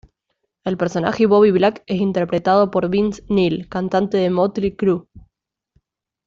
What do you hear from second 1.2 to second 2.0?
Bobbie Black es